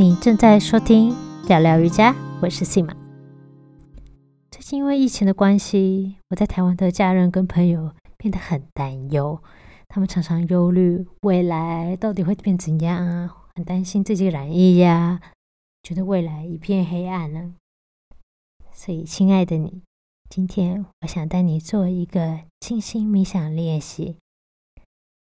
[0.00, 1.14] 你正在收听
[1.46, 2.90] 聊聊瑜伽，我是 Sim。
[4.50, 9.42] 最近因为疫情的关系，我在台湾的家人跟朋友变得很担忧，
[9.88, 15.20] 他们常常忧虑未来到底会变怎样啊，很担心自己染疫呀，
[15.82, 17.56] 觉得未来一片黑暗呢。
[18.72, 19.82] 所以，亲爱的你，
[20.30, 24.16] 今天我想带你做一个静心冥想练习，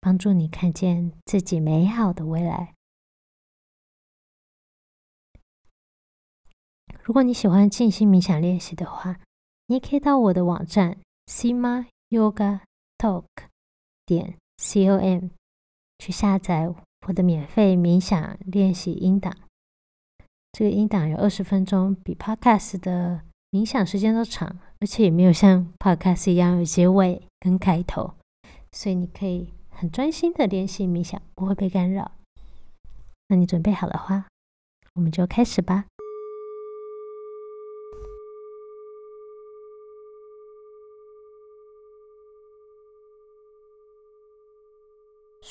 [0.00, 2.75] 帮助你看见自己美好的未来。
[7.06, 9.20] 如果你喜欢静心冥想练习的话，
[9.68, 12.58] 你也可以到我的网站 sima yoga
[12.98, 13.22] talk
[14.04, 15.28] 点 com
[16.00, 16.68] 去下载
[17.06, 19.36] 我的免费冥想练习音档。
[20.50, 28.14] 这个音档有二十分钟，比 podcast 的冥想时间都长，而且也没有像 podcast 一样有结尾跟开头，
[28.72, 32.10] 所以你可以很专心的练习冥想，不会被干扰。
[33.28, 34.26] 那你准备好的话，
[34.94, 35.84] 我们就开始吧。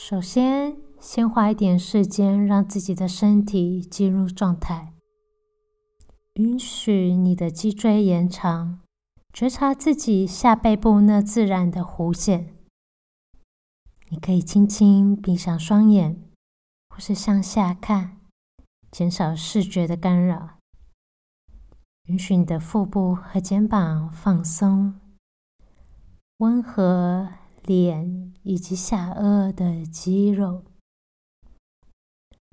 [0.08, 4.94] 首先，先花一点时间，让自己的身体进入状态，
[6.36, 8.82] 允许你的脊椎延长，
[9.34, 12.54] 觉察自己下背部那自然的弧线。
[14.10, 16.22] 你可以轻轻闭上双眼，
[16.90, 18.18] 或是向下看，
[18.92, 20.60] 减少视觉的干扰。
[22.04, 25.02] 允许你的腹部和肩膀放松，
[26.38, 27.28] 温和。
[27.66, 30.64] 脸以及下颚的肌肉，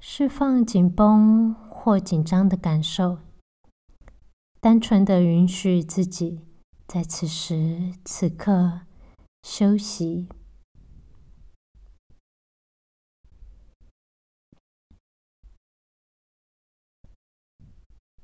[0.01, 3.19] 释放紧绷或紧张的感受，
[4.61, 6.41] 单纯的允许自己
[6.87, 8.81] 在此时此刻
[9.43, 10.29] 休息。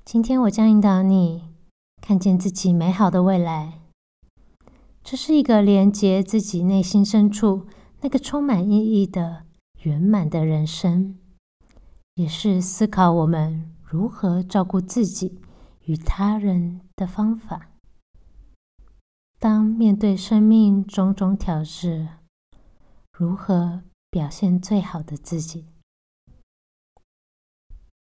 [0.07, 1.55] 今天我将引导你
[2.01, 3.88] 看见自己美好的未来。
[5.11, 7.67] 这是一个连接自己内心深处
[8.03, 9.47] 那个充满意义的
[9.81, 11.19] 圆满的人生，
[12.17, 15.41] 也是思考我们如何照顾自己
[15.87, 17.71] 与他人的方法。
[19.39, 22.19] 当面对生命种种挑战，
[23.11, 25.65] 如何表现最好的自己？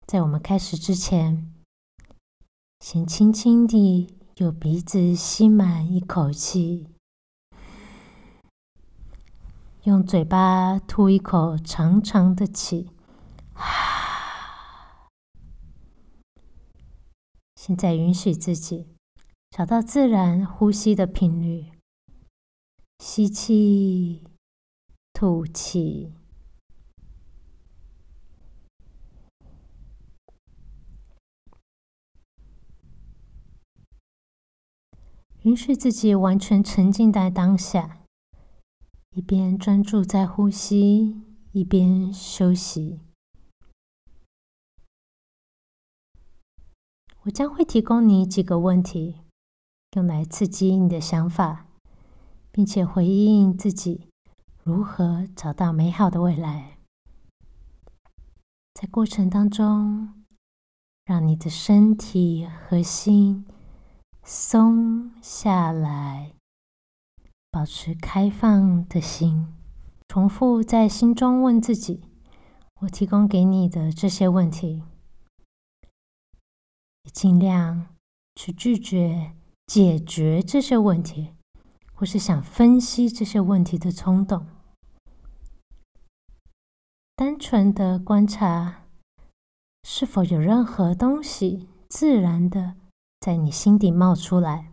[0.07, 1.53] 在我们开始之前，
[2.79, 6.87] 先轻轻地用鼻子吸满一口气。
[9.85, 12.89] 用嘴巴吐一口长长的气，
[13.53, 15.09] 啊！
[17.55, 18.87] 现在允许自己
[19.51, 21.71] 找到自然呼吸的频率，
[22.97, 24.23] 吸气，
[25.13, 26.15] 吐气，
[35.43, 37.99] 允许自己完全沉浸在当下。
[39.15, 41.21] 一边专注在呼吸，
[41.53, 42.99] 一边休息。
[47.21, 49.21] 我将会提供你几个问题，
[49.93, 51.67] 用来刺激你的想法，
[52.51, 54.09] 并且回应自己
[54.61, 56.77] 如何找到美好的未来。
[58.73, 60.25] 在过程当中，
[61.05, 63.45] 让你的身体和心
[64.23, 66.34] 松下来。
[67.55, 69.47] 保持开放的心，
[70.09, 72.03] 重复在心中问自己
[72.81, 74.83] ：“我提供给你的这些问题，
[77.03, 77.95] 也尽量
[78.35, 81.33] 去拒绝解决这些问题，
[81.93, 84.45] 或是想分析这些问题的冲动。
[87.15, 88.83] 单纯的观察，
[89.83, 92.75] 是否有任何东西自然的
[93.21, 94.71] 在你心底冒出来。”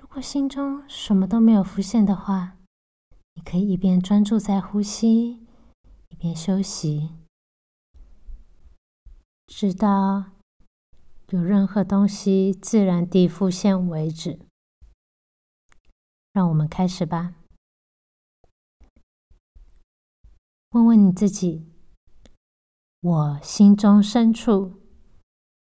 [0.00, 2.58] 如果心中什么都没有浮现的话，
[3.32, 5.46] 你可以一边专注在呼吸，
[6.10, 7.14] 一边休息，
[9.46, 10.32] 直到
[11.30, 14.38] 有任何东西自然地浮现为止。
[16.34, 17.32] 让我们开始吧。
[20.72, 21.66] 问问你自己：
[23.00, 24.74] 我心中深处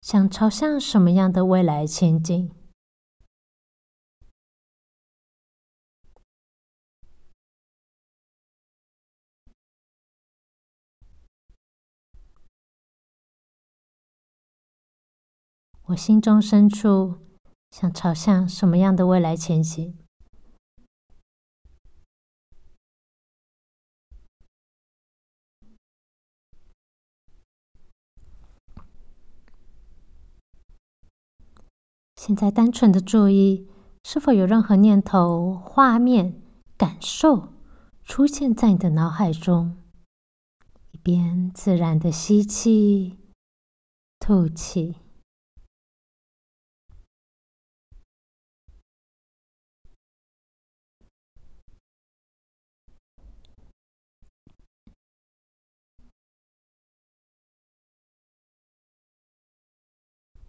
[0.01, 2.49] 想朝向什么样的未来前进？
[15.87, 17.15] 我心中深处
[17.71, 19.97] 想朝向什么样的未来前行。
[32.17, 33.69] 现在单纯的注意
[34.03, 36.41] 是否有任何念头画面
[36.75, 37.53] 感受
[38.03, 39.77] 出现在你的脑海中。
[40.91, 43.17] 一边自然的吸气
[44.19, 45.06] 吐气。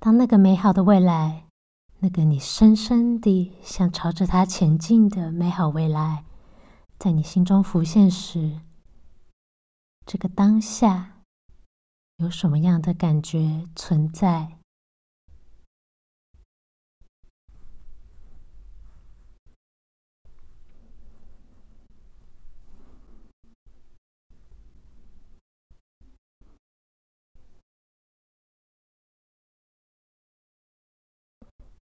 [0.01, 1.47] 当那个美好的未来，
[1.99, 6.25] 那个你深深地想朝着它前进的美好未来，
[6.99, 8.61] 在你心中浮现时，
[10.07, 11.23] 这个当下
[12.19, 14.58] 有什么样的感觉存在？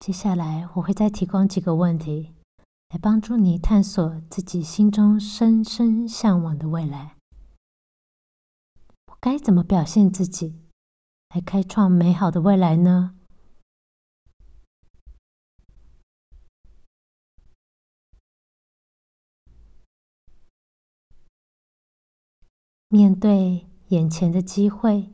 [0.05, 2.33] 接下来，我会再提供几个问题，
[2.89, 7.15] 来帮助你探索自己心中深深向往的未来。
[9.05, 10.59] 我该怎么表现自己，
[11.33, 13.15] 来开创美好的未来呢？
[22.89, 25.13] 面对眼前的机会，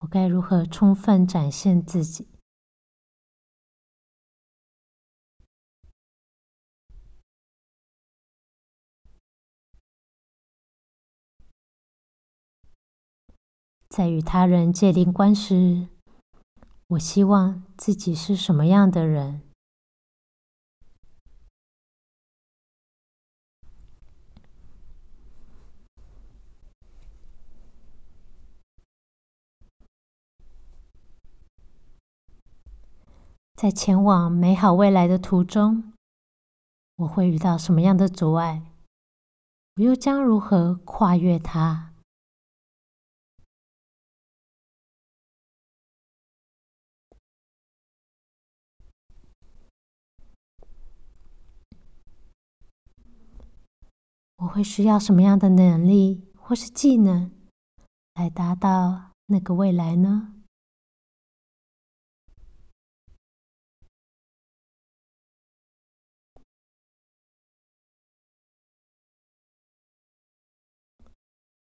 [0.00, 2.29] 我该如何充分展现自己？
[13.90, 15.88] 在与他人界定观时，
[16.86, 19.42] 我希望自己是什么样的人？
[33.56, 35.92] 在前往美好未来的途中，
[36.94, 38.62] 我会遇到什么样的阻碍？
[39.74, 41.89] 我又将如何跨越它？
[54.40, 57.30] 我会需要什么样的能力或是技能
[58.14, 60.34] 来达到那个未来呢？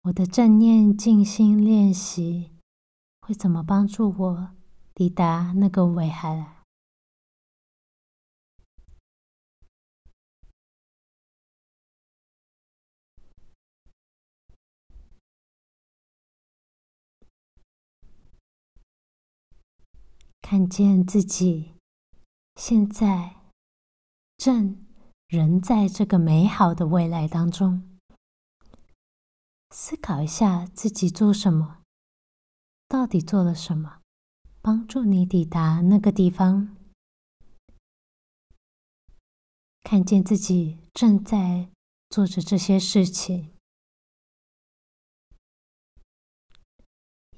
[0.02, 2.52] 我的正念静心练习
[3.22, 4.50] 会怎么帮助我
[4.94, 6.61] 抵达那个未来？
[20.52, 21.76] 看见自己
[22.56, 23.36] 现在
[24.36, 24.84] 正
[25.26, 27.98] 人在这个美好的未来当中，
[29.70, 31.80] 思考一下自己做什么，
[32.86, 34.02] 到底做了什么，
[34.60, 36.76] 帮助你抵达那个地方。
[39.82, 41.70] 看见自己正在
[42.10, 43.54] 做着这些事情，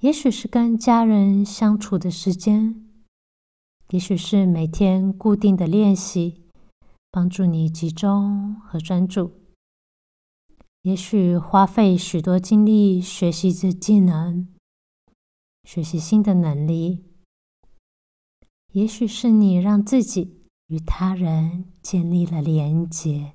[0.01, 2.84] 也许是跟家人相处的时间。
[3.91, 6.43] 也许是每天固定的练习，
[7.11, 9.31] 帮助你集中和专注；
[10.83, 14.49] 也许花费许多精力学习这技能，
[15.63, 17.05] 学习新的能力；
[18.73, 23.35] 也许是你让自己与他人建立了连结。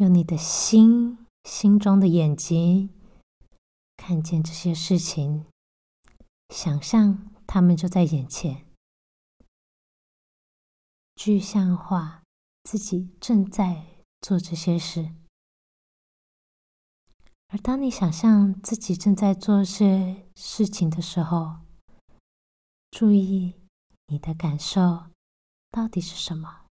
[0.00, 2.88] 用你的心，心中的眼睛，
[3.98, 5.44] 看见这些事情，
[6.48, 8.64] 想象他们就在眼前，
[11.16, 12.22] 具象化
[12.64, 13.84] 自己正在
[14.22, 15.12] 做这些事。
[17.48, 21.58] 而当你想象自己正在做些事情的时候，
[22.90, 23.60] 注意
[24.06, 25.10] 你的感受
[25.70, 26.69] 到底是什么。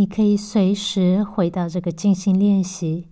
[0.00, 3.06] 你可以随时回到这个静心练习，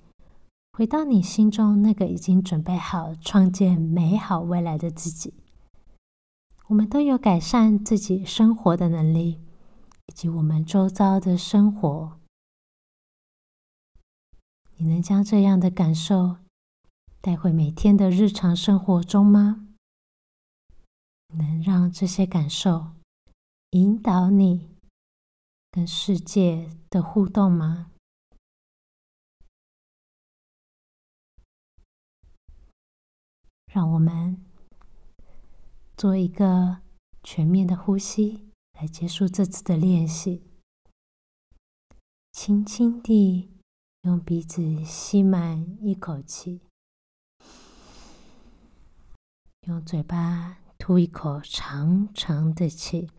[0.73, 5.35] 回到你心中那个已经准备好创建美好未来的自己。
[6.68, 9.38] 我们都有改善自己生活的能力，
[10.07, 12.18] 以及我们周遭的生活。
[14.78, 16.38] 你能将这样的感受
[17.21, 19.66] 带回每天的日常生活中吗？
[21.35, 22.92] 能让这些感受
[23.73, 24.71] 引导你
[25.70, 27.92] 跟世界的互动吗？
[33.66, 34.44] 让我们
[35.96, 36.80] 做一个
[37.22, 40.42] 全面的呼吸，来结束这次的练习。
[42.32, 43.50] 轻轻地
[44.02, 46.62] 用鼻子吸满一口气，
[49.62, 53.10] 用嘴巴吐一口长长的气。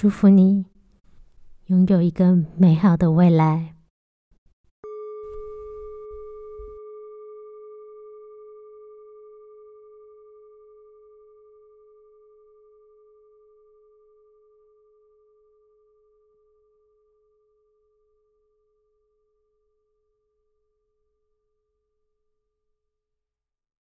[0.00, 0.64] 祝福你。
[1.66, 3.79] 拥有一个美好的未来。